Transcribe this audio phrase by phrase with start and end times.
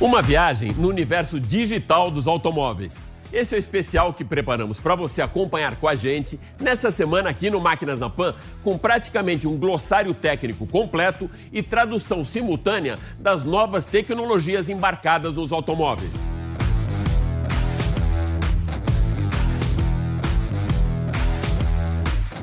[0.00, 3.02] Uma viagem no universo digital dos automóveis.
[3.32, 7.50] Esse é o especial que preparamos para você acompanhar com a gente nessa semana aqui
[7.50, 8.32] no Máquinas na Pan,
[8.62, 16.24] com praticamente um glossário técnico completo e tradução simultânea das novas tecnologias embarcadas nos automóveis.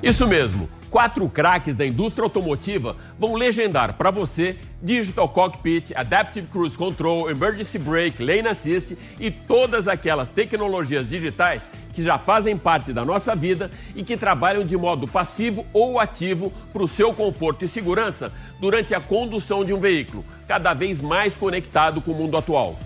[0.04, 6.78] Isso mesmo, quatro craques da indústria automotiva vão legendar para você Digital Cockpit, Adaptive Cruise
[6.78, 13.04] Control, Emergency Brake, Lane Assist e todas aquelas tecnologias digitais que já fazem parte da
[13.04, 17.68] nossa vida e que trabalham de modo passivo ou ativo para o seu conforto e
[17.68, 22.80] segurança durante a condução de um veículo, cada vez mais conectado com o mundo atual.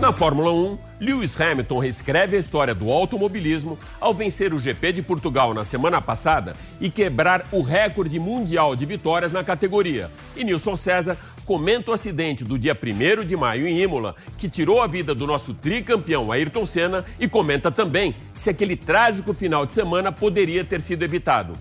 [0.00, 5.02] Na Fórmula 1, Lewis Hamilton reescreve a história do automobilismo ao vencer o GP de
[5.02, 10.10] Portugal na semana passada e quebrar o recorde mundial de vitórias na categoria.
[10.34, 14.80] E Nilson César comenta o acidente do dia 1 de maio em Imola, que tirou
[14.80, 19.74] a vida do nosso tricampeão Ayrton Senna, e comenta também se aquele trágico final de
[19.74, 21.52] semana poderia ter sido evitado.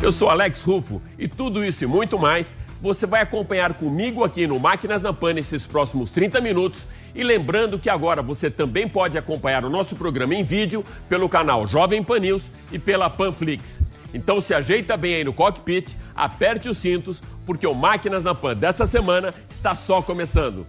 [0.00, 4.46] Eu sou Alex Rufo e tudo isso e muito mais você vai acompanhar comigo aqui
[4.46, 6.86] no Máquinas na Pan nesses próximos 30 minutos.
[7.14, 11.66] E lembrando que agora você também pode acompanhar o nosso programa em vídeo pelo canal
[11.66, 13.82] Jovem Pan News e pela Panflix.
[14.14, 18.56] Então se ajeita bem aí no cockpit, aperte os cintos, porque o Máquinas na Pan
[18.56, 20.66] dessa semana está só começando.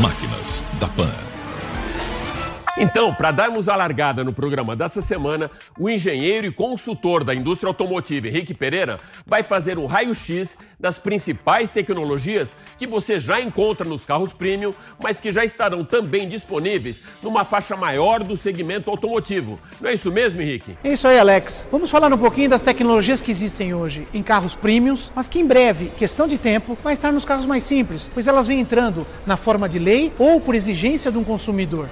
[0.00, 1.35] Máquinas da Pan.
[2.78, 7.68] Então, para darmos a largada no programa dessa semana, o engenheiro e consultor da indústria
[7.68, 14.04] automotiva Henrique Pereira vai fazer um raio-x das principais tecnologias que você já encontra nos
[14.04, 19.58] carros premium, mas que já estarão também disponíveis numa faixa maior do segmento automotivo.
[19.80, 20.76] Não é isso mesmo, Henrique?
[20.84, 21.66] É isso aí, Alex.
[21.72, 25.46] Vamos falar um pouquinho das tecnologias que existem hoje em carros premiums, mas que em
[25.46, 29.38] breve, questão de tempo, vai estar nos carros mais simples, pois elas vêm entrando na
[29.38, 31.88] forma de lei ou por exigência de um consumidor.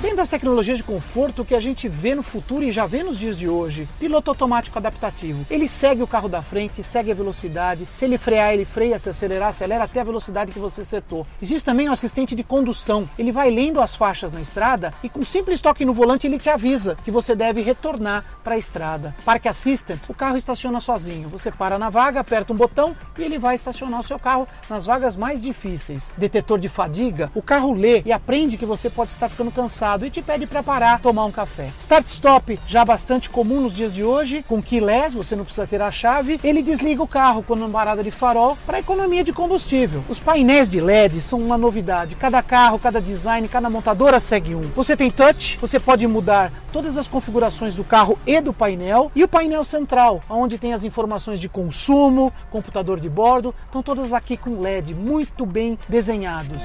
[0.00, 3.18] Tem das tecnologias de conforto que a gente vê no futuro e já vê nos
[3.18, 3.86] dias de hoje.
[3.98, 5.44] Piloto automático adaptativo.
[5.50, 7.86] Ele segue o carro da frente, segue a velocidade.
[7.98, 11.26] Se ele frear, ele freia, se acelerar, acelera até a velocidade que você setou.
[11.40, 13.06] Existe também o assistente de condução.
[13.18, 16.48] Ele vai lendo as faixas na estrada e com simples toque no volante ele te
[16.48, 19.14] avisa que você deve retornar para a estrada.
[19.22, 21.28] Park Assistant, o carro estaciona sozinho.
[21.28, 24.86] Você para na vaga, aperta um botão e ele vai estacionar o seu carro nas
[24.86, 26.10] vagas mais difíceis.
[26.16, 30.10] Detetor de fadiga, o carro lê e aprende que você pode estar ficando cansado e
[30.10, 31.70] te pede para parar, tomar um café.
[31.80, 35.90] Start-stop, já bastante comum nos dias de hoje, com keyless, você não precisa ter a
[35.90, 40.04] chave, ele desliga o carro quando uma parada de farol para economia de combustível.
[40.08, 42.14] Os painéis de LED são uma novidade.
[42.14, 44.62] Cada carro, cada design, cada montadora segue um.
[44.76, 49.24] Você tem touch, você pode mudar todas as configurações do carro e do painel e
[49.24, 54.36] o painel central, onde tem as informações de consumo, computador de bordo, estão todas aqui
[54.36, 56.62] com LED muito bem desenhados.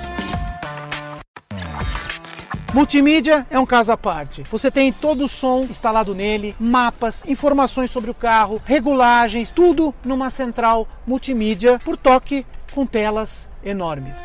[2.76, 4.44] Multimídia é um caso à parte.
[4.52, 10.30] Você tem todo o som instalado nele, mapas, informações sobre o carro, regulagens, tudo numa
[10.30, 14.18] central multimídia por toque com telas enormes.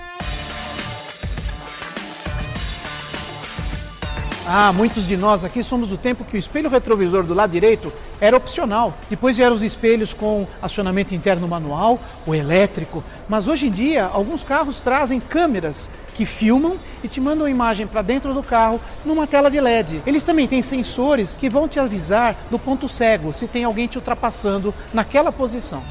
[4.47, 7.93] Ah, muitos de nós aqui somos do tempo que o espelho retrovisor do lado direito
[8.21, 8.95] era opcional.
[9.09, 13.05] Depois vieram os espelhos com acionamento interno manual, o elétrico.
[13.29, 17.87] Mas hoje em dia, alguns carros trazem câmeras que filmam e te mandam a imagem
[17.87, 20.03] para dentro do carro numa tela de LED.
[20.07, 23.99] Eles também têm sensores que vão te avisar do ponto cego, se tem alguém te
[23.99, 25.83] ultrapassando naquela posição.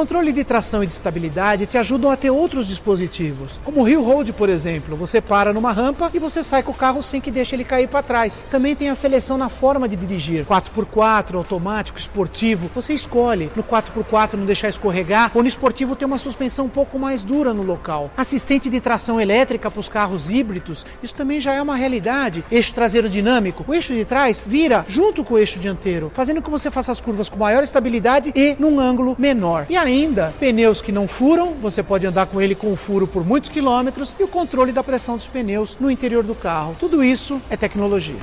[0.00, 4.02] Controle de tração e de estabilidade te ajudam a ter outros dispositivos, como o Hill
[4.02, 4.96] Hold, por exemplo.
[4.96, 7.86] Você para numa rampa e você sai com o carro sem que deixe ele cair
[7.86, 8.46] para trás.
[8.50, 12.70] Também tem a seleção na forma de dirigir, 4x4, automático, esportivo.
[12.74, 16.98] Você escolhe no 4x4 não deixar escorregar, ou no esportivo ter uma suspensão um pouco
[16.98, 18.10] mais dura no local.
[18.16, 22.42] Assistente de tração elétrica para os carros híbridos, isso também já é uma realidade.
[22.50, 26.48] Eixo traseiro dinâmico, o eixo de trás vira junto com o eixo dianteiro, fazendo que
[26.48, 29.66] você faça as curvas com maior estabilidade e num ângulo menor.
[29.68, 29.89] E ainda,
[30.38, 34.22] pneus que não furam, você pode andar com ele com furo por muitos quilômetros e
[34.22, 36.76] o controle da pressão dos pneus no interior do carro.
[36.78, 38.18] Tudo isso é tecnologia.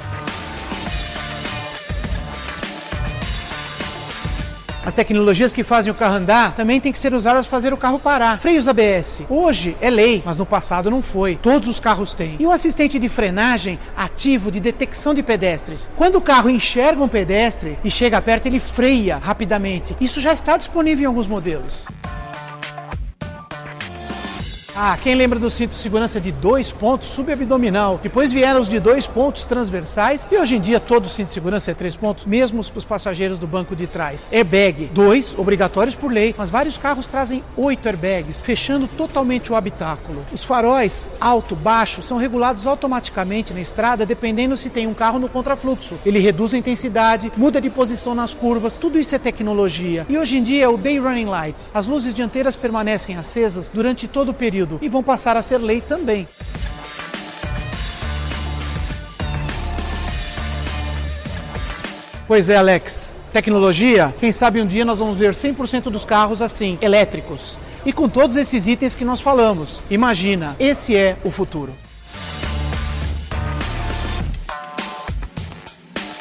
[4.88, 7.78] As tecnologias que fazem o carro andar também têm que ser usadas para fazer o
[7.78, 8.40] carro parar.
[8.40, 9.24] Freios ABS.
[9.30, 11.36] Hoje é lei, mas no passado não foi.
[11.36, 12.38] Todos os carros têm.
[12.40, 15.92] E o assistente de frenagem ativo de detecção de pedestres.
[15.98, 19.94] Quando o carro enxerga um pedestre e chega perto, ele freia rapidamente.
[20.00, 21.84] Isso já está disponível em alguns modelos.
[24.80, 28.00] Ah, quem lembra do cinto de segurança de dois pontos subabdominal?
[28.04, 31.72] Depois vieram os de dois pontos transversais e hoje em dia todo cinto de segurança
[31.72, 34.30] é três pontos, mesmo para os passageiros do banco de trás.
[34.32, 40.24] Airbag, dois, obrigatórios por lei, mas vários carros trazem oito airbags, fechando totalmente o habitáculo.
[40.32, 45.28] Os faróis alto, baixo são regulados automaticamente na estrada dependendo se tem um carro no
[45.28, 45.98] contrafluxo.
[46.06, 50.06] Ele reduz a intensidade, muda de posição nas curvas, tudo isso é tecnologia.
[50.08, 51.72] E hoje em dia é o Day Running Lights.
[51.74, 55.82] As luzes dianteiras permanecem acesas durante todo o período e vão passar a ser lei
[55.82, 56.28] também.
[62.28, 63.14] Pois é, Alex.
[63.32, 67.58] Tecnologia, quem sabe um dia nós vamos ver 100% dos carros assim, elétricos.
[67.86, 69.82] E com todos esses itens que nós falamos.
[69.90, 71.74] Imagina, esse é o futuro.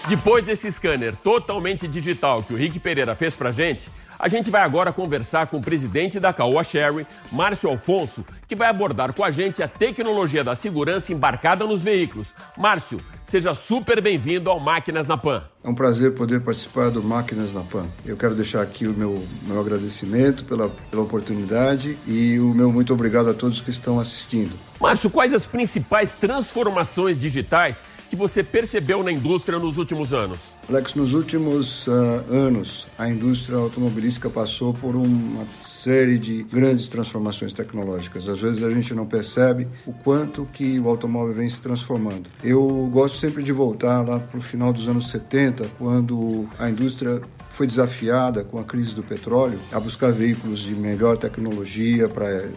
[0.09, 4.63] Depois desse scanner totalmente digital que o Rick Pereira fez pra gente, a gente vai
[4.63, 9.31] agora conversar com o presidente da Caoa Sherry, Márcio Alfonso, que vai abordar com a
[9.31, 12.35] gente a tecnologia da segurança embarcada nos veículos.
[12.57, 15.45] Márcio, seja super bem-vindo ao Máquinas na Pan.
[15.67, 17.87] É um prazer poder participar do Máquinas na Pan.
[18.05, 22.95] Eu quero deixar aqui o meu, meu agradecimento pela, pela oportunidade e o meu muito
[22.95, 24.55] obrigado a todos que estão assistindo.
[24.81, 30.53] Márcio, quais as principais transformações digitais que você percebeu na indústria nos últimos anos?
[30.69, 31.93] Alex, nos últimos uh,
[32.31, 35.45] anos, a indústria automobilística passou por uma
[35.87, 38.29] série de grandes transformações tecnológicas.
[38.29, 42.29] Às vezes a gente não percebe o quanto que o automóvel vem se transformando.
[42.43, 47.23] Eu gosto sempre de voltar lá para o final dos anos 70, quando a indústria
[47.57, 52.51] foi desafiada com a crise do petróleo a buscar veículos de melhor tecnologia para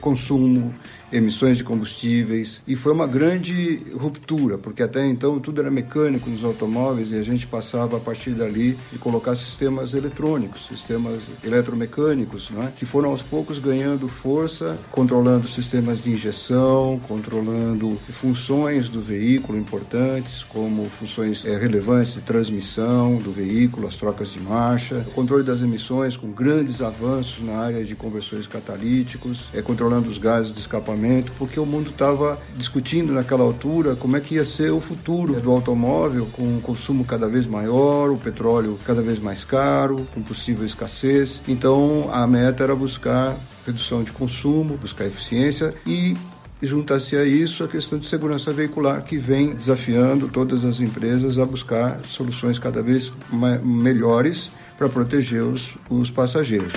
[0.00, 0.72] consumo,
[1.12, 2.62] emissões de combustíveis.
[2.66, 7.22] E foi uma grande ruptura, porque até então tudo era mecânico nos automóveis e a
[7.22, 13.22] gente passava a partir dali de colocar sistemas eletrônicos, sistemas eletromecânicos, né, que foram aos
[13.22, 21.56] poucos ganhando força, controlando sistemas de injeção, controlando funções do veículo importantes, como funções é,
[21.56, 27.42] relevantes de transmissão do veículo, as trocas de marcha, controle das emissões com grandes avanços
[27.42, 32.38] na área de conversores catalíticos, é, controlando os gases de escapamento, porque o mundo estava
[32.56, 37.04] discutindo naquela altura como é que ia ser o futuro do automóvel, com um consumo
[37.04, 41.40] cada vez maior, o petróleo cada vez mais caro, com possível escassez.
[41.48, 43.36] Então a meta era buscar
[43.66, 46.16] redução de consumo, buscar eficiência e
[46.64, 51.38] e junta-se a isso a questão de segurança veicular, que vem desafiando todas as empresas
[51.38, 53.12] a buscar soluções cada vez
[53.62, 56.72] melhores para proteger os, os passageiros.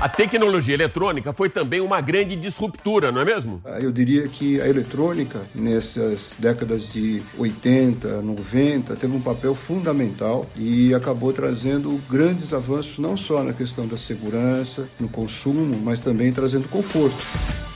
[0.00, 3.60] A tecnologia eletrônica foi também uma grande disruptura, não é mesmo?
[3.66, 10.46] Ah, eu diria que a eletrônica, nessas décadas de 80, 90, teve um papel fundamental
[10.56, 16.32] e acabou trazendo grandes avanços, não só na questão da segurança, no consumo, mas também
[16.32, 17.69] trazendo conforto.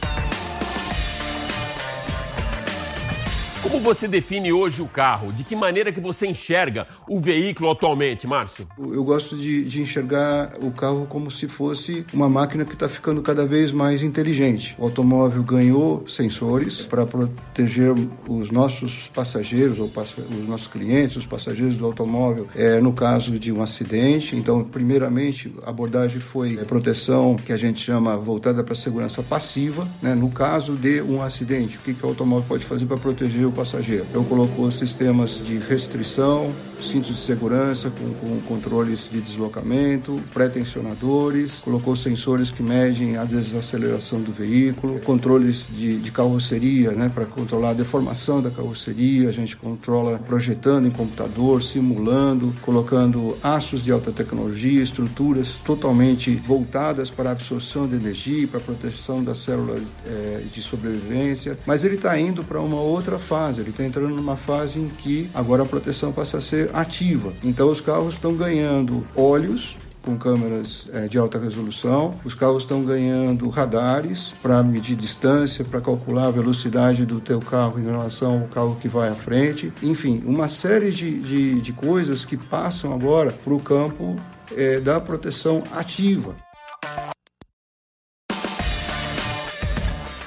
[3.65, 5.33] Como você define hoje o carro?
[5.33, 8.69] De que maneira que você enxerga o veículo atualmente, Márcio?
[8.79, 13.23] Eu gosto de, de enxergar o carro como se fosse uma máquina que está ficando
[13.23, 14.75] cada vez mais inteligente.
[14.79, 17.95] O automóvel ganhou sensores para proteger
[18.29, 23.51] os nossos passageiros, ou os nossos clientes, os passageiros do automóvel, é, no caso de
[23.51, 24.37] um acidente.
[24.37, 29.89] Então, primeiramente, a abordagem foi é, proteção que a gente chama voltada para segurança passiva.
[30.03, 30.15] Né?
[30.15, 33.54] No caso de um acidente, o que, que o automóvel pode fazer para proteger o
[33.55, 34.05] passageiro.
[34.11, 36.53] Então colocou sistemas de restrição,
[36.85, 44.21] cintos de segurança com, com controles de deslocamento, pré-tensionadores, colocou sensores que medem a desaceleração
[44.21, 49.57] do veículo, controles de, de carroceria, né, para controlar a deformação da carroceria, a gente
[49.57, 57.33] controla projetando em computador, simulando, colocando aços de alta tecnologia, estruturas totalmente voltadas para a
[57.33, 62.45] absorção de energia, para a proteção da célula é, de sobrevivência, mas ele está indo
[62.45, 66.39] para uma outra fase, ele está entrando numa fase em que agora a proteção passa
[66.39, 67.33] a ser ativa.
[67.43, 72.11] Então os carros estão ganhando óleos com câmeras é, de alta resolução.
[72.25, 77.81] Os carros estão ganhando radares para medir distância, para calcular a velocidade do teu carro
[77.81, 79.73] em relação ao carro que vai à frente.
[79.83, 84.17] Enfim, uma série de, de, de coisas que passam agora para o campo
[84.55, 86.35] é, da proteção ativa.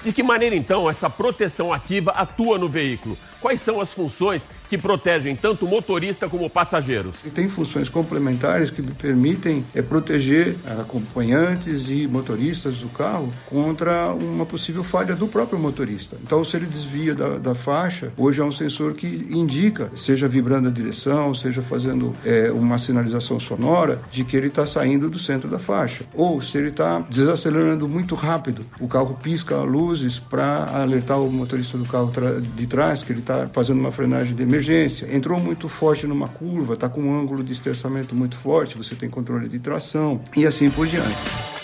[0.07, 3.17] De que maneira, então, essa proteção ativa atua no veículo?
[3.41, 7.21] Quais são as funções que protegem tanto o motorista como passageiros?
[7.35, 14.83] Tem funções complementares que permitem é, proteger acompanhantes e motoristas do carro contra uma possível
[14.83, 16.17] falha do próprio motorista.
[16.23, 20.69] Então, se ele desvia da, da faixa, hoje há um sensor que indica, seja vibrando
[20.69, 25.49] a direção, seja fazendo é, uma sinalização sonora, de que ele está saindo do centro
[25.49, 26.05] da faixa.
[26.15, 29.57] Ou se ele está desacelerando muito rápido, o carro pisca
[29.97, 32.11] luzes para alertar o motorista do carro
[32.55, 35.07] de trás que ele está fazendo uma frenagem de emergência.
[35.13, 39.09] Entrou muito forte numa curva, está com um ângulo de esterçamento muito forte, você tem
[39.09, 41.56] controle de tração e assim por diante.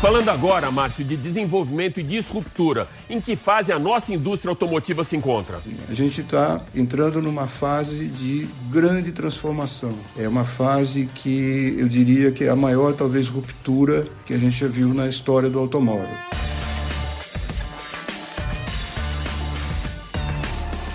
[0.00, 5.16] Falando agora, Márcio, de desenvolvimento e disruptura, em que fase a nossa indústria automotiva se
[5.16, 5.60] encontra?
[5.88, 9.92] A gente está entrando numa fase de grande transformação.
[10.16, 14.56] É uma fase que eu diria que é a maior, talvez, ruptura que a gente
[14.56, 16.08] já viu na história do automóvel.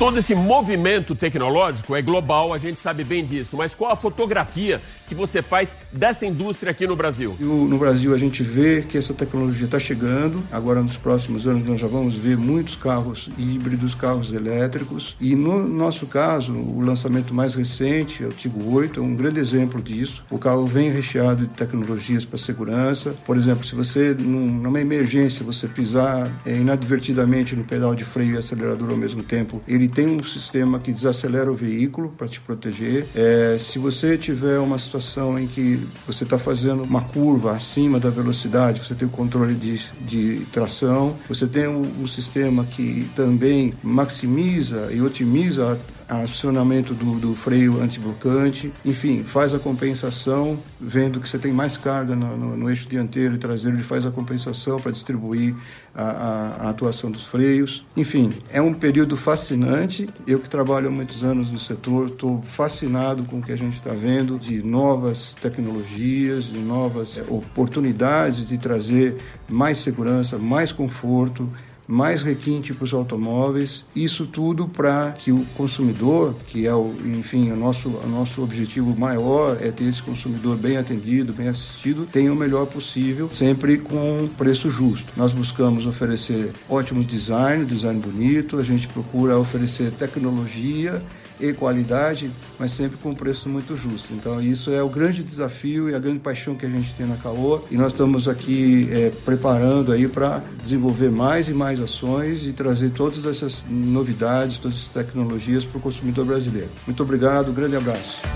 [0.03, 4.81] Todo esse movimento tecnológico é global, a gente sabe bem disso, mas qual a fotografia
[5.07, 7.36] que você faz dessa indústria aqui no Brasil?
[7.39, 10.43] No Brasil a gente vê que essa tecnologia está chegando.
[10.51, 15.15] Agora nos próximos anos nós já vamos ver muitos carros híbridos, carros elétricos.
[15.22, 19.81] E no nosso caso, o lançamento mais recente, o Tigo 8, é um grande exemplo
[19.81, 20.24] disso.
[20.29, 23.15] O carro vem recheado de tecnologias para segurança.
[23.25, 28.38] Por exemplo, se você numa emergência você pisar é, inadvertidamente no pedal de freio e
[28.38, 33.05] acelerador ao mesmo tempo, ele tem um sistema que desacelera o veículo para te proteger.
[33.15, 38.09] É, se você tiver uma situação em que você está fazendo uma curva acima da
[38.09, 43.73] velocidade, você tem o controle de, de tração, você tem um, um sistema que também
[43.83, 45.79] maximiza e otimiza
[46.22, 52.15] acionamento do, do freio antiblocante, enfim, faz a compensação, vendo que você tem mais carga
[52.15, 55.55] no, no, no eixo dianteiro e traseiro, ele faz a compensação para distribuir
[55.96, 57.86] a, a, a, atuação dos freios.
[57.96, 60.10] Enfim, é um período fascinante.
[60.25, 63.75] Eu que trabalho há muitos anos no setor, estou fascinado com o que a gente
[63.75, 69.17] está vendo de novas tecnologias, de novas é, oportunidades de trazer
[69.50, 71.50] mais segurança, mais conforto
[71.93, 77.51] mais requinte para os automóveis, isso tudo para que o consumidor, que é o, enfim,
[77.51, 82.33] o nosso, o nosso objetivo maior é ter esse consumidor bem atendido, bem assistido, tenha
[82.33, 85.13] o melhor possível, sempre com preço justo.
[85.15, 91.00] Nós buscamos oferecer ótimo design, design bonito, a gente procura oferecer tecnologia
[91.39, 94.13] e qualidade, mas sempre com um preço muito justo.
[94.13, 97.15] Então, isso é o grande desafio e a grande paixão que a gente tem na
[97.15, 97.63] Caoa.
[97.71, 102.91] E nós estamos aqui é, preparando aí para desenvolver mais e mais ações e trazer
[102.91, 106.69] todas essas novidades, todas essas tecnologias para o consumidor brasileiro.
[106.85, 108.32] Muito obrigado, grande abraço.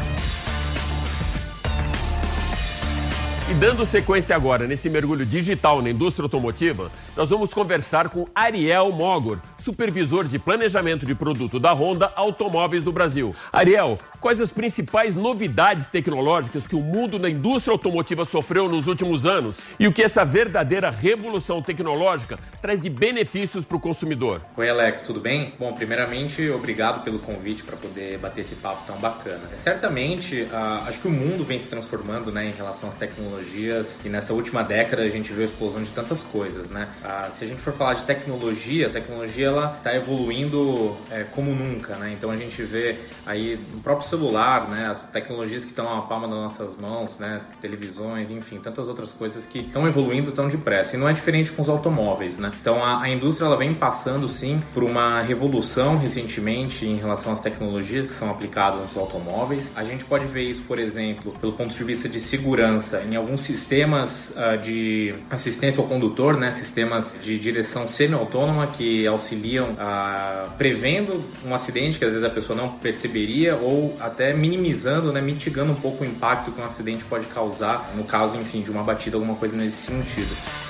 [3.50, 8.92] E dando sequência agora nesse mergulho digital na indústria automotiva, nós vamos conversar com Ariel
[8.92, 13.34] Mogor, supervisor de planejamento de produto da Honda Automóveis do Brasil.
[13.54, 19.26] Ariel, quais as principais novidades tecnológicas que o mundo da indústria automotiva sofreu nos últimos
[19.26, 24.42] anos e o que essa verdadeira revolução tecnológica traz de benefícios para o consumidor?
[24.56, 25.54] Oi, Alex, tudo bem?
[25.60, 29.42] Bom, primeiramente, obrigado pelo convite para poder bater esse papo tão bacana.
[29.58, 34.10] Certamente, uh, acho que o mundo vem se transformando né, em relação às tecnologias e
[34.10, 36.88] nessa última década a gente viu a explosão de tantas coisas, né?
[37.04, 41.96] Ah, se a gente for falar de tecnologia, a tecnologia está evoluindo é, como nunca,
[41.96, 42.14] né?
[42.18, 42.96] Então a gente vê
[43.26, 44.88] aí no próprio celular, né?
[44.90, 47.42] As tecnologias que estão à palma das nossas mãos, né?
[47.62, 50.96] Televisões, enfim, tantas outras coisas que estão evoluindo tão depressa.
[50.96, 52.52] E não é diferente com os automóveis, né?
[52.60, 57.40] Então a, a indústria ela vem passando sim por uma revolução recentemente em relação às
[57.40, 59.74] tecnologias que são aplicadas nos automóveis.
[59.76, 63.42] A gente pode ver isso, por exemplo, pelo ponto de vista de segurança em alguns
[63.42, 71.24] sistemas uh, de assistência ao condutor, né, sistemas de direção semi-autônoma que auxiliam uh, prevendo
[71.46, 75.76] um acidente que às vezes a pessoa não perceberia ou até minimizando, né, mitigando um
[75.76, 79.36] pouco o impacto que um acidente pode causar no caso, enfim, de uma batida, alguma
[79.36, 80.67] coisa nesse sentido.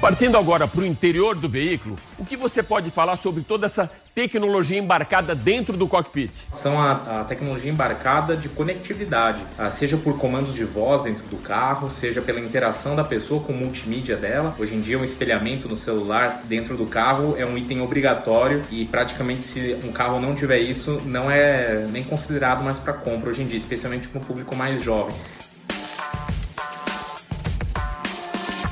[0.00, 3.90] Partindo agora para o interior do veículo, o que você pode falar sobre toda essa
[4.14, 6.32] tecnologia embarcada dentro do cockpit?
[6.54, 11.36] São a, a tecnologia embarcada de conectividade, ah, seja por comandos de voz dentro do
[11.36, 14.54] carro, seja pela interação da pessoa com o multimídia dela.
[14.58, 18.86] Hoje em dia, um espelhamento no celular dentro do carro é um item obrigatório e
[18.86, 23.42] praticamente se um carro não tiver isso, não é nem considerado mais para compra hoje
[23.42, 25.14] em dia, especialmente para o público mais jovem.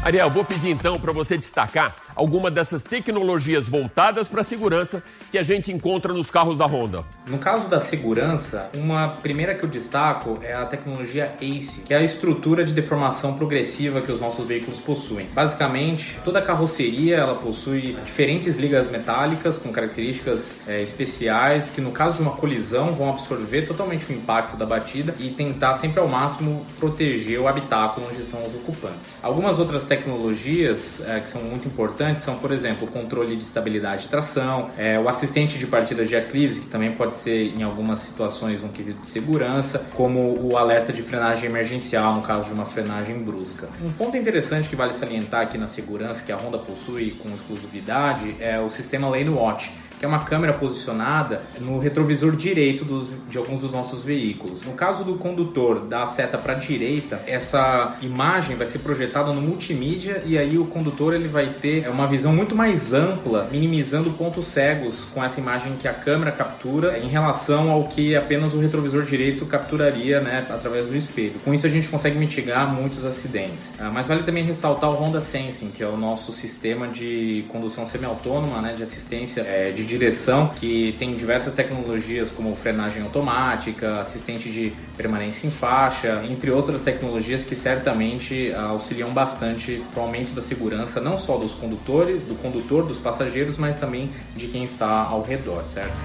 [0.02, 5.38] Ariel, vou pedir então para você destacar alguma dessas tecnologias voltadas para a segurança que
[5.38, 7.04] a gente encontra nos carros da Honda.
[7.26, 11.98] No caso da segurança, uma primeira que eu destaco é a tecnologia ACE, que é
[11.98, 15.26] a estrutura de deformação progressiva que os nossos veículos possuem.
[15.32, 21.92] Basicamente, toda a carroceria ela possui diferentes ligas metálicas com características é, especiais que, no
[21.92, 26.08] caso de uma colisão, vão absorver totalmente o impacto da batida e tentar sempre ao
[26.08, 29.20] máximo proteger o habitáculo onde estão os ocupantes.
[29.22, 34.02] Algumas outras tecnologias é, que são muito importantes são, por exemplo, o controle de estabilidade
[34.02, 38.00] de tração, é, o assistente de partida de aclives, que também pode ser em algumas
[38.00, 42.64] situações um quesito de segurança, como o alerta de frenagem emergencial no caso de uma
[42.64, 43.68] frenagem brusca.
[43.82, 48.36] Um ponto interessante que vale salientar aqui na segurança que a Honda possui com exclusividade
[48.40, 53.38] é o sistema Lane Watch que é uma câmera posicionada no retrovisor direito dos, de
[53.38, 54.64] alguns dos nossos veículos.
[54.64, 59.32] No caso do condutor dar a seta para a direita, essa imagem vai ser projetada
[59.32, 64.10] no multimídia e aí o condutor ele vai ter uma visão muito mais ampla, minimizando
[64.10, 68.58] pontos cegos com essa imagem que a câmera captura em relação ao que apenas o
[68.58, 71.40] retrovisor direito capturaria né, através do espelho.
[71.44, 73.74] Com isso a gente consegue mitigar muitos acidentes.
[73.78, 77.86] Ah, mas vale também ressaltar o Honda Sensing, que é o nosso sistema de condução
[77.86, 84.50] semi-autônoma, né, de assistência é, de direção que tem diversas tecnologias como frenagem automática, assistente
[84.50, 90.34] de permanência em faixa, entre outras tecnologias que certamente ah, auxiliam bastante para o aumento
[90.34, 95.04] da segurança não só dos condutores, do condutor, dos passageiros, mas também de quem está
[95.04, 95.96] ao redor, certo?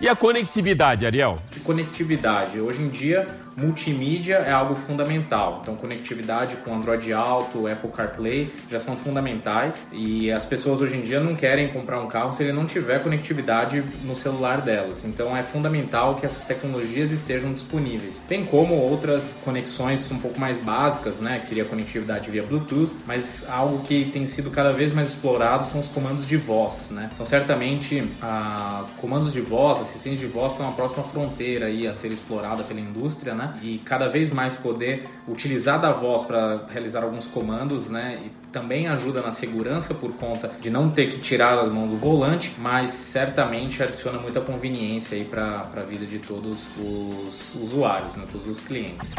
[0.00, 1.40] E a conectividade, Ariel?
[1.62, 2.60] conectividade.
[2.60, 5.60] Hoje em dia, multimídia é algo fundamental.
[5.62, 11.02] Então, conectividade com Android Auto, Apple CarPlay já são fundamentais e as pessoas hoje em
[11.02, 15.04] dia não querem comprar um carro se ele não tiver conectividade no celular delas.
[15.04, 18.20] Então, é fundamental que essas tecnologias estejam disponíveis.
[18.28, 23.46] Tem como outras conexões um pouco mais básicas, né, que seria conectividade via Bluetooth, mas
[23.48, 27.10] algo que tem sido cada vez mais explorado são os comandos de voz, né?
[27.12, 28.84] Então, certamente, a...
[28.98, 32.80] comandos de voz, assistentes de voz são a próxima fronteira aí a ser explorada pela
[32.80, 33.41] indústria, né?
[33.42, 33.58] Né?
[33.62, 38.20] E cada vez mais poder utilizar da voz para realizar alguns comandos, né?
[38.24, 41.96] E também ajuda na segurança por conta de não ter que tirar as mãos do
[41.96, 48.24] volante, mas certamente adiciona muita conveniência aí para a vida de todos os usuários, né?
[48.30, 49.14] Todos os clientes.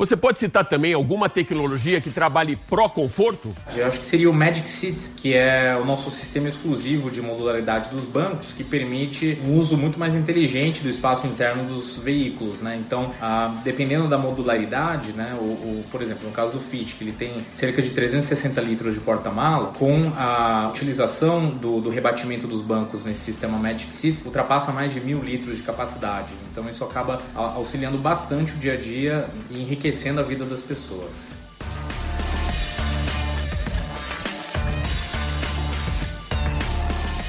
[0.00, 3.54] Você pode citar também alguma tecnologia que trabalhe pró-conforto?
[3.76, 7.90] Eu acho que seria o Magic Seat, que é o nosso sistema exclusivo de modularidade
[7.90, 12.62] dos bancos, que permite um uso muito mais inteligente do espaço interno dos veículos.
[12.62, 12.80] Né?
[12.80, 17.04] Então, ah, dependendo da modularidade, né, o, o, por exemplo, no caso do Fit, que
[17.04, 22.62] ele tem cerca de 360 litros de porta-mala, com a utilização do, do rebatimento dos
[22.62, 26.28] bancos nesse sistema Magic Seat, ultrapassa mais de mil litros de capacidade.
[26.50, 30.62] Então, isso acaba auxiliando bastante o dia a dia e enriquecendo enriquecendo a vida das
[30.62, 31.30] pessoas.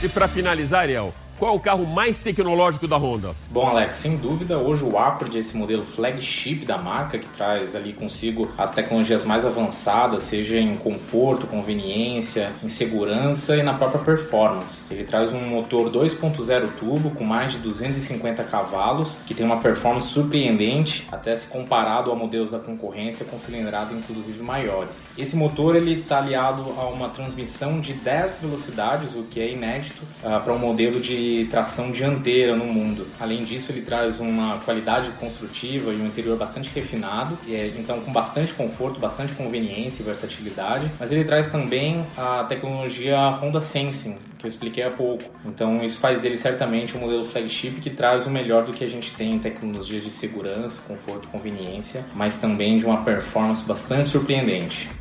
[0.04, 3.32] E para finalizar, Ariel, qual é o carro mais tecnológico da Honda?
[3.49, 7.75] Bom, Alex, sem dúvida, hoje o Accord é esse modelo flagship da marca que traz
[7.75, 14.04] ali consigo as tecnologias mais avançadas, seja em conforto, conveniência, em segurança e na própria
[14.04, 14.84] performance.
[14.91, 20.10] Ele traz um motor 2.0 turbo com mais de 250 cavalos, que tem uma performance
[20.10, 25.08] surpreendente, até se comparado a modelos da concorrência com cilindrada inclusive maiores.
[25.17, 30.04] Esse motor ele está aliado a uma transmissão de 10 velocidades, o que é inédito
[30.23, 33.06] uh, para um modelo de tração dianteira no mundo.
[33.20, 38.12] Além disso, ele traz uma qualidade construtiva e um interior bastante refinado, é, então com
[38.12, 40.89] bastante conforto, bastante conveniência e versatilidade.
[41.00, 45.24] Mas ele traz também a tecnologia Honda Sensing, que eu expliquei há pouco.
[45.46, 48.88] Então isso faz dele certamente um modelo flagship que traz o melhor do que a
[48.88, 55.01] gente tem em tecnologia de segurança, conforto, conveniência, mas também de uma performance bastante surpreendente.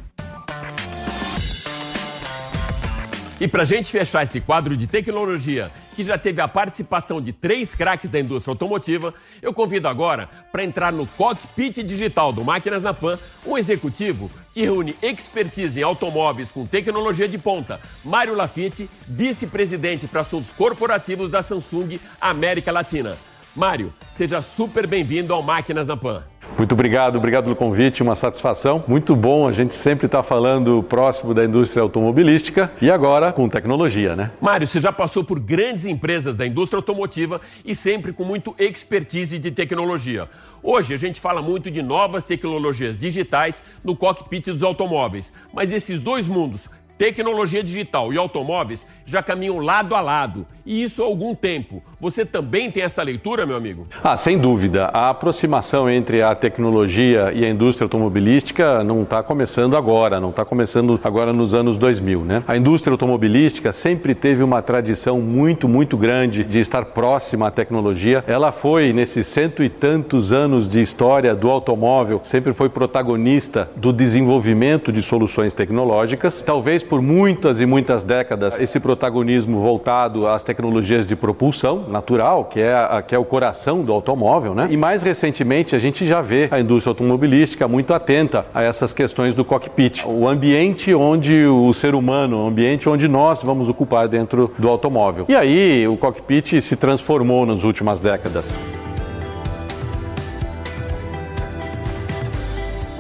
[3.41, 7.75] E para gente fechar esse quadro de tecnologia, que já teve a participação de três
[7.75, 12.93] craques da indústria automotiva, eu convido agora para entrar no cockpit digital do Máquinas na
[12.93, 20.07] Pan um executivo que reúne expertise em automóveis com tecnologia de ponta, Mário Lafitte, vice-presidente
[20.07, 23.17] para assuntos corporativos da Samsung América Latina.
[23.55, 26.23] Mário, seja super bem-vindo ao Máquinas na Pan.
[26.57, 28.85] Muito obrigado, obrigado pelo convite, uma satisfação.
[28.87, 34.15] Muito bom, a gente sempre está falando próximo da indústria automobilística e agora com tecnologia,
[34.15, 34.31] né?
[34.41, 39.39] Mário, você já passou por grandes empresas da indústria automotiva e sempre com muito expertise
[39.39, 40.29] de tecnologia.
[40.63, 45.99] Hoje a gente fala muito de novas tecnologias digitais no cockpit dos automóveis, mas esses
[45.99, 46.69] dois mundos
[47.01, 51.83] Tecnologia digital e automóveis já caminham lado a lado, e isso há algum tempo.
[51.99, 53.87] Você também tem essa leitura, meu amigo?
[54.05, 54.85] Ah, sem dúvida.
[54.93, 60.45] A aproximação entre a tecnologia e a indústria automobilística não está começando agora, não está
[60.45, 62.45] começando agora nos anos 2000, né?
[62.47, 68.23] A indústria automobilística sempre teve uma tradição muito, muito grande de estar próxima à tecnologia.
[68.27, 73.91] Ela foi, nesses cento e tantos anos de história do automóvel, sempre foi protagonista do
[73.91, 76.43] desenvolvimento de soluções tecnológicas.
[76.43, 82.61] Talvez por muitas e muitas décadas esse protagonismo voltado às tecnologias de propulsão natural, que
[82.61, 84.67] é, a, que é o coração do automóvel, né?
[84.69, 89.35] E mais recentemente a gente já vê a indústria automobilística muito atenta a essas questões
[89.35, 94.53] do cockpit, o ambiente onde o ser humano, o ambiente onde nós vamos ocupar dentro
[94.59, 95.27] do automóvel.
[95.29, 98.53] E aí o cockpit se transformou nas últimas décadas.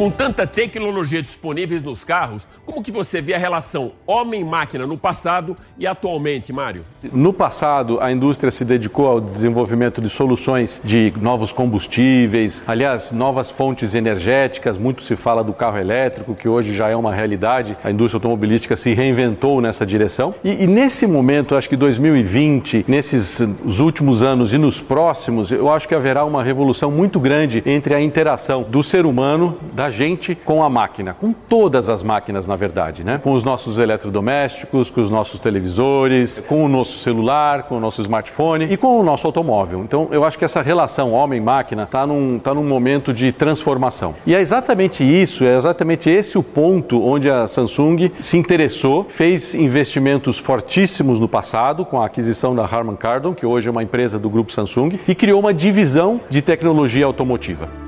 [0.00, 5.54] Com tanta tecnologia disponível nos carros, como que você vê a relação homem-máquina no passado
[5.78, 6.86] e atualmente, Mário?
[7.12, 13.50] No passado, a indústria se dedicou ao desenvolvimento de soluções de novos combustíveis, aliás, novas
[13.50, 14.78] fontes energéticas.
[14.78, 17.76] Muito se fala do carro elétrico, que hoje já é uma realidade.
[17.84, 20.34] A indústria automobilística se reinventou nessa direção.
[20.42, 25.70] E, e nesse momento, acho que 2020, nesses os últimos anos e nos próximos, eu
[25.70, 30.34] acho que haverá uma revolução muito grande entre a interação do ser humano, da gente
[30.34, 33.20] com a máquina, com todas as máquinas, na verdade, né?
[33.22, 38.00] Com os nossos eletrodomésticos, com os nossos televisores, com o nosso celular, com o nosso
[38.00, 39.82] smartphone e com o nosso automóvel.
[39.82, 44.14] Então, eu acho que essa relação homem-máquina está num, tá num momento de transformação.
[44.26, 49.54] E é exatamente isso, é exatamente esse o ponto onde a Samsung se interessou, fez
[49.54, 54.18] investimentos fortíssimos no passado com a aquisição da Harman Kardon, que hoje é uma empresa
[54.18, 57.79] do grupo Samsung, e criou uma divisão de tecnologia automotiva.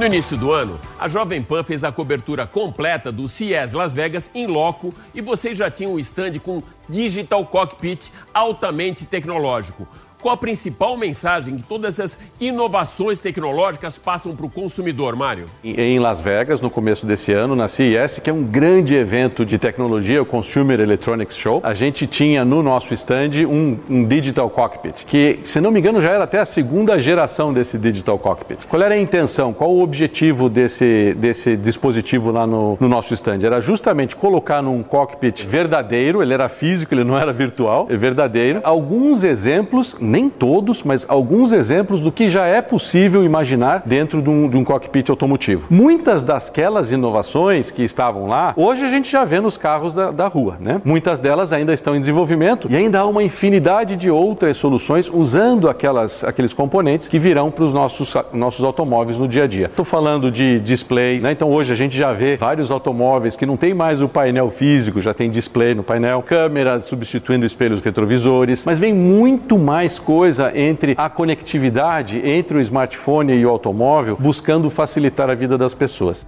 [0.00, 4.30] No início do ano, a Jovem Pan fez a cobertura completa do CES Las Vegas
[4.34, 9.86] em loco e vocês já tinham um stand com Digital Cockpit altamente tecnológico.
[10.20, 15.46] Qual a principal mensagem que todas essas inovações tecnológicas passam para o consumidor, Mário?
[15.64, 19.56] Em Las Vegas, no começo desse ano, na CES, que é um grande evento de
[19.56, 25.04] tecnologia, o Consumer Electronics Show, a gente tinha no nosso stand um, um Digital Cockpit,
[25.06, 28.66] que, se não me engano, já era até a segunda geração desse Digital Cockpit.
[28.66, 33.38] Qual era a intenção, qual o objetivo desse, desse dispositivo lá no, no nosso stand?
[33.42, 38.60] Era justamente colocar num cockpit verdadeiro, ele era físico, ele não era virtual, é verdadeiro,
[38.62, 44.28] alguns exemplos nem todos, mas alguns exemplos do que já é possível imaginar dentro de
[44.28, 45.68] um, de um cockpit automotivo.
[45.70, 50.26] Muitas dasquelas inovações que estavam lá, hoje a gente já vê nos carros da, da
[50.26, 50.82] rua, né?
[50.84, 55.68] Muitas delas ainda estão em desenvolvimento e ainda há uma infinidade de outras soluções usando
[55.68, 59.66] aquelas, aqueles componentes que virão para os nossos, nossos automóveis no dia a dia.
[59.66, 61.30] Estou falando de displays, né?
[61.32, 65.00] Então hoje a gente já vê vários automóveis que não tem mais o painel físico,
[65.00, 70.94] já tem display no painel, câmeras substituindo espelhos retrovisores, mas vem muito mais coisa entre
[70.96, 76.26] a conectividade entre o smartphone e o automóvel, buscando facilitar a vida das pessoas.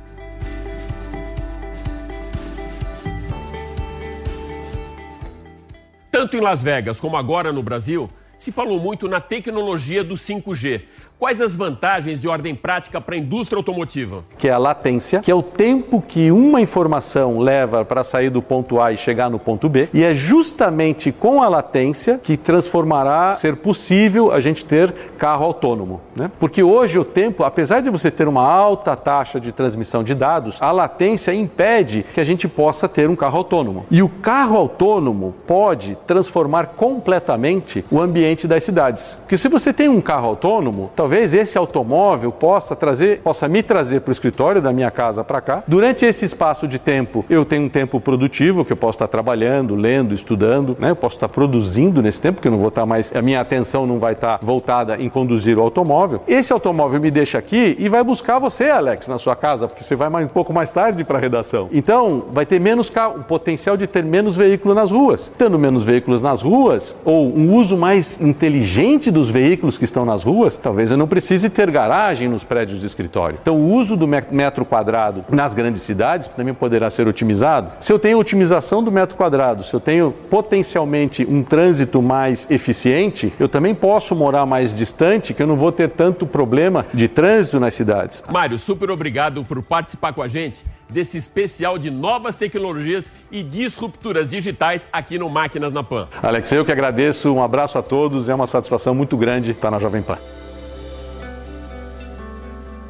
[6.11, 8.09] Tanto em Las Vegas como agora no Brasil,
[8.39, 10.83] se falou muito na tecnologia do 5G,
[11.23, 14.25] Quais as vantagens de ordem prática para a indústria automotiva?
[14.37, 18.43] Que é a latência, que é o tempo que uma informação leva para sair do
[18.43, 23.37] ponto A e chegar no ponto B, e é justamente com a latência que transformará
[23.37, 26.29] ser possível a gente ter carro autônomo, né?
[26.41, 30.61] Porque hoje o tempo, apesar de você ter uma alta taxa de transmissão de dados,
[30.61, 33.87] a latência impede que a gente possa ter um carro autônomo.
[33.93, 39.21] E o carro autônomo pode transformar completamente o ambiente das cidades.
[39.23, 43.63] Porque se você tem um carro autônomo, talvez talvez esse automóvel possa trazer, possa me
[43.63, 45.63] trazer para o escritório da minha casa para cá.
[45.69, 49.75] Durante esse espaço de tempo, eu tenho um tempo produtivo que eu posso estar trabalhando,
[49.75, 50.89] lendo, estudando, né?
[50.89, 53.87] Eu posso estar produzindo nesse tempo, que eu não vou estar mais, a minha atenção
[53.87, 56.23] não vai estar voltada em conduzir o automóvel.
[56.27, 59.95] Esse automóvel me deixa aqui e vai buscar você, Alex, na sua casa, porque você
[59.95, 61.69] vai mais, um pouco mais tarde para a redação.
[61.73, 65.31] Então, vai ter menos carro, um potencial de ter menos veículos nas ruas.
[65.37, 70.25] Tendo menos veículos nas ruas, ou um uso mais inteligente dos veículos que estão nas
[70.25, 73.39] ruas, talvez eu não precise ter garagem nos prédios de escritório.
[73.41, 77.73] Então, o uso do metro quadrado nas grandes cidades também poderá ser otimizado.
[77.81, 83.33] Se eu tenho otimização do metro quadrado, se eu tenho potencialmente um trânsito mais eficiente,
[83.39, 87.61] eu também posso morar mais distante, que eu não vou ter tanto problema de trânsito
[87.61, 88.23] nas cidades.
[88.31, 94.29] Mário, super obrigado por participar com a gente desse especial de novas tecnologias e disrupturas
[94.29, 96.07] digitais aqui no Máquinas na Pan.
[96.23, 99.79] Alex, eu que agradeço, um abraço a todos, é uma satisfação muito grande estar na
[99.79, 100.19] Jovem Pan.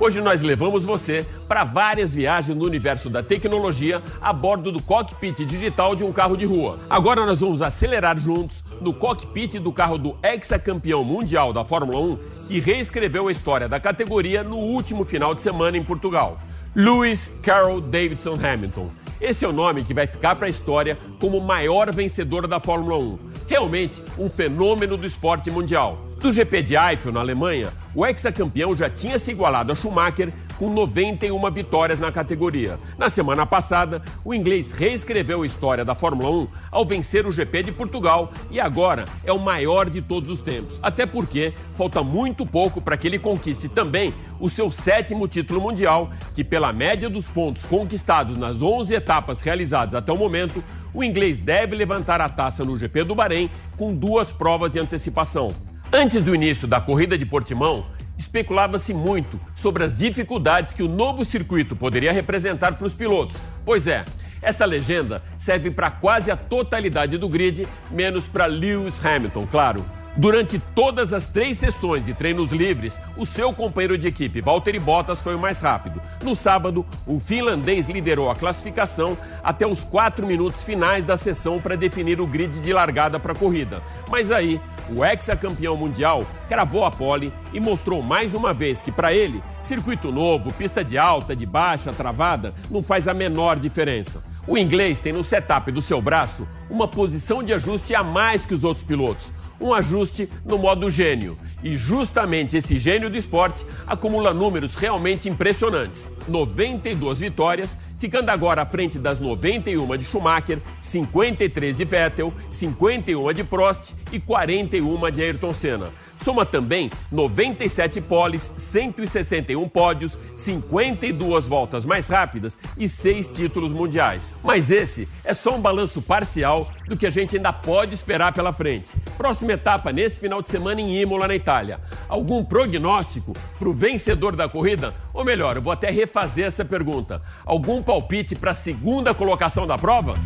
[0.04, 5.44] Hoje nós levamos você para várias viagens no universo da tecnologia a bordo do cockpit
[5.44, 6.80] digital de um carro de rua.
[6.90, 12.18] Agora nós vamos acelerar juntos no cockpit do carro do ex-campeão mundial da Fórmula 1
[12.48, 16.40] que reescreveu a história da categoria no último final de semana em Portugal.
[16.74, 18.90] Lewis Carroll Davidson Hamilton.
[19.20, 22.58] Esse é o nome que vai ficar para a história como o maior vencedor da
[22.58, 23.18] Fórmula 1.
[23.46, 25.96] Realmente um fenômeno do esporte mundial.
[26.22, 30.70] Do GP de Eiffel, na Alemanha, o ex-campeão já tinha se igualado a Schumacher com
[30.70, 32.78] 91 vitórias na categoria.
[32.96, 37.64] Na semana passada, o inglês reescreveu a história da Fórmula 1 ao vencer o GP
[37.64, 40.78] de Portugal e agora é o maior de todos os tempos.
[40.80, 46.12] Até porque falta muito pouco para que ele conquiste também o seu sétimo título mundial,
[46.36, 50.62] que, pela média dos pontos conquistados nas 11 etapas realizadas até o momento,
[50.94, 55.71] o inglês deve levantar a taça no GP do Bahrein com duas provas de antecipação.
[55.94, 57.84] Antes do início da corrida de Portimão,
[58.16, 63.42] especulava-se muito sobre as dificuldades que o novo circuito poderia representar para os pilotos.
[63.62, 64.06] Pois é,
[64.40, 69.84] essa legenda serve para quase a totalidade do grid, menos para Lewis Hamilton, claro.
[70.14, 75.22] Durante todas as três sessões de treinos livres, o seu companheiro de equipe, Valtteri Bottas,
[75.22, 76.02] foi o mais rápido.
[76.22, 81.78] No sábado, o finlandês liderou a classificação até os quatro minutos finais da sessão para
[81.78, 83.82] definir o grid de largada para a corrida.
[84.10, 89.14] Mas aí, o ex-campeão mundial cravou a pole e mostrou mais uma vez que, para
[89.14, 94.22] ele, circuito novo, pista de alta, de baixa, travada, não faz a menor diferença.
[94.46, 98.52] O inglês tem no setup do seu braço uma posição de ajuste a mais que
[98.52, 101.38] os outros pilotos um ajuste no modo gênio.
[101.62, 108.66] E justamente esse gênio do esporte acumula números realmente impressionantes: 92 vitórias, ficando agora à
[108.66, 115.54] frente das 91 de Schumacher, 53 de Vettel, 51 de Prost e 41 de Ayrton
[115.54, 115.90] Senna.
[116.22, 124.36] Soma também 97 poles, 161 pódios, 52 voltas mais rápidas e 6 títulos mundiais.
[124.40, 128.52] Mas esse é só um balanço parcial do que a gente ainda pode esperar pela
[128.52, 128.92] frente.
[129.16, 131.80] Próxima etapa nesse final de semana em Imola, na Itália.
[132.08, 134.94] Algum prognóstico para o vencedor da corrida?
[135.12, 137.20] Ou melhor, eu vou até refazer essa pergunta.
[137.44, 140.16] Algum palpite para a segunda colocação da prova?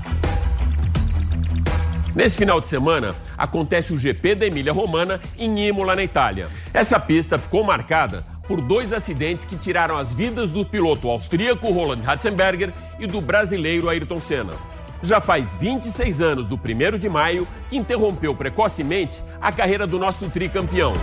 [2.16, 6.48] Nesse final de semana, acontece o GP da Emília-Romana em Imola, na Itália.
[6.72, 12.00] Essa pista ficou marcada por dois acidentes que tiraram as vidas do piloto austríaco Roland
[12.00, 14.54] Ratzenberger e do brasileiro Ayrton Senna.
[15.02, 20.30] Já faz 26 anos do 1 de maio que interrompeu precocemente a carreira do nosso
[20.30, 20.94] tricampeão.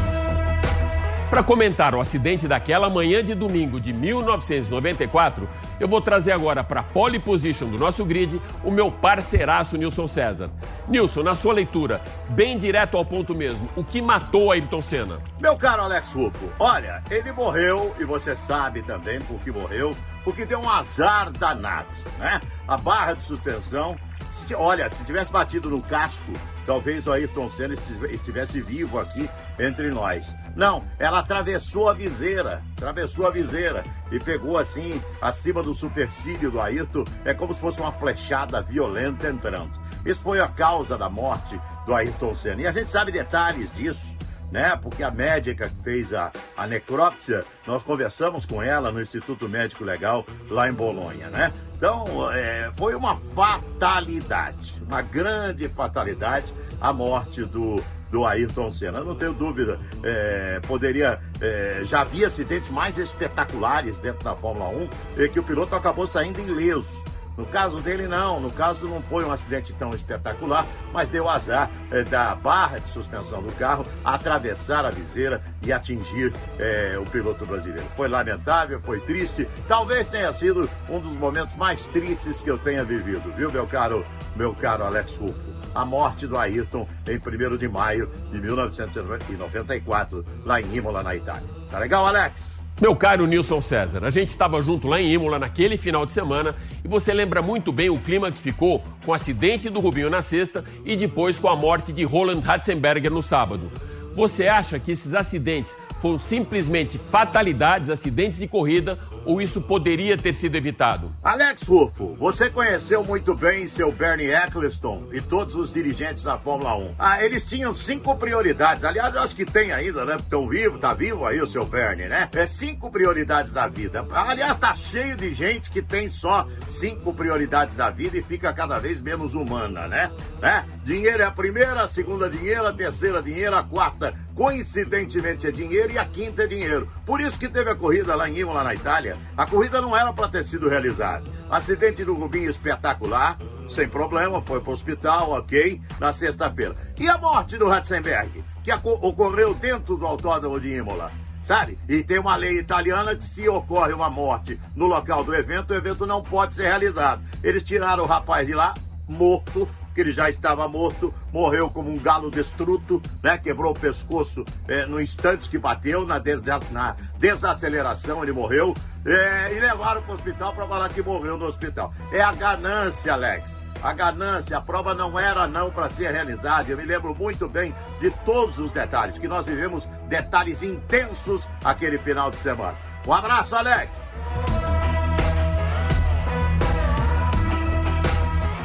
[1.34, 6.82] Para comentar o acidente daquela manhã de domingo de 1994, eu vou trazer agora para
[6.82, 10.52] a pole position do nosso grid o meu parceiraço Nilson César.
[10.88, 15.22] Nilson, na sua leitura, bem direto ao ponto mesmo, o que matou Ayrton Senna?
[15.42, 20.46] Meu caro Alex Rufo, olha, ele morreu e você sabe também por que morreu, porque
[20.46, 21.88] deu um azar danado,
[22.20, 22.40] né?
[22.68, 23.98] A barra de suspensão
[24.30, 26.32] se, olha, se tivesse batido no casco,
[26.66, 27.74] talvez o Ayrton Senna
[28.12, 29.28] estivesse vivo aqui
[29.60, 30.36] entre nós.
[30.56, 36.62] Não, ela atravessou a viseira, atravessou a viseira e pegou assim, acima do supercílio do
[36.62, 39.72] Ayrton, é como se fosse uma flechada violenta entrando.
[40.06, 42.62] Isso foi a causa da morte do Ayrton Senna.
[42.62, 44.14] E a gente sabe detalhes disso
[44.54, 44.78] né?
[44.80, 49.84] Porque a médica que fez a, a necrópsia, nós conversamos com ela no Instituto Médico
[49.84, 51.52] Legal lá em Bolonha, né?
[51.76, 59.04] Então, é, foi uma fatalidade, uma grande fatalidade a morte do, do Ayrton Senna.
[59.04, 61.20] Não tenho dúvida, é, poderia.
[61.42, 66.06] É, já havia acidentes mais espetaculares dentro da Fórmula 1 e que o piloto acabou
[66.06, 67.04] saindo ileso.
[67.36, 68.40] No caso dele, não.
[68.40, 72.88] No caso, não foi um acidente tão espetacular, mas deu azar é, da barra de
[72.90, 77.88] suspensão do carro atravessar a viseira e atingir é, o piloto brasileiro.
[77.96, 79.48] Foi lamentável, foi triste.
[79.68, 84.06] Talvez tenha sido um dos momentos mais tristes que eu tenha vivido, viu, meu caro,
[84.36, 85.54] meu caro Alex Rufo?
[85.74, 91.48] A morte do Ayrton em 1 de maio de 1994, lá em Imola, na Itália.
[91.72, 92.54] Tá legal, Alex?
[92.82, 96.56] Meu caro Nilson César, a gente estava junto lá em Imola naquele final de semana
[96.84, 100.22] e você lembra muito bem o clima que ficou com o acidente do Rubinho na
[100.22, 103.72] sexta e depois com a morte de Roland Ratzenberger no sábado.
[104.16, 110.34] Você acha que esses acidentes foram simplesmente fatalidades, acidentes de corrida, ou isso poderia ter
[110.34, 111.14] sido evitado?
[111.24, 116.76] Alex Rufo, você conheceu muito bem seu Bernie Eccleston e todos os dirigentes da Fórmula
[116.76, 116.96] 1.
[116.98, 118.84] Ah, eles tinham cinco prioridades.
[118.84, 120.16] Aliás, eu acho que tem ainda, né?
[120.16, 122.30] Estão vivos, tá vivo aí o seu Bernie, né?
[122.34, 124.06] É cinco prioridades da vida.
[124.12, 128.80] Aliás, tá cheio de gente que tem só cinco prioridades da vida e fica cada
[128.80, 130.12] vez menos humana, né?
[130.42, 130.66] né?
[130.84, 135.94] Dinheiro é a primeira, a segunda dinheiro, a terceira dinheiro, a quarta, coincidentemente, é dinheiro
[135.94, 136.90] e a quinta é dinheiro.
[137.06, 139.13] Por isso que teve a corrida lá em Imola, na Itália.
[139.38, 141.24] A corrida não era para ter sido realizada.
[141.50, 143.38] Acidente do Rubinho espetacular,
[143.70, 146.76] sem problema, foi para o hospital, ok, na sexta-feira.
[147.00, 151.12] E a morte do Ratzenberg, que ocorreu dentro do autódromo de Imola?
[151.44, 151.78] sabe?
[151.88, 155.76] E tem uma lei italiana que se ocorre uma morte no local do evento, o
[155.76, 157.22] evento não pode ser realizado.
[157.44, 158.74] Eles tiraram o rapaz de lá,
[159.08, 163.38] morto, que ele já estava morto, morreu como um galo destruto, né?
[163.38, 168.76] Quebrou o pescoço é, no instante que bateu, na, des na desaceleração ele morreu,
[169.06, 171.94] é, e levaram para o hospital para falar que morreu no hospital.
[172.12, 173.64] É a ganância, Alex.
[173.84, 176.72] A ganância, a prova não era não para ser realizada.
[176.72, 181.98] Eu me lembro muito bem de todos os detalhes, que nós vivemos detalhes intensos aquele
[181.98, 182.78] final de semana.
[183.06, 183.92] Um abraço, Alex.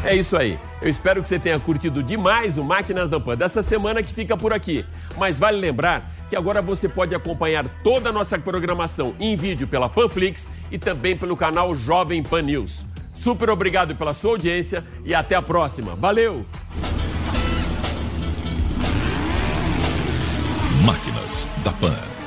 [0.05, 0.59] É isso aí.
[0.81, 4.37] Eu espero que você tenha curtido demais o Máquinas da Pan dessa semana que fica
[4.37, 4.85] por aqui.
[5.17, 9.89] Mas vale lembrar que agora você pode acompanhar toda a nossa programação em vídeo pela
[9.89, 12.87] Panflix e também pelo canal Jovem Pan News.
[13.13, 15.97] Super obrigado pela sua audiência e até a próxima.
[15.97, 16.47] Valeu!
[20.85, 22.18] Máquinas da Pan.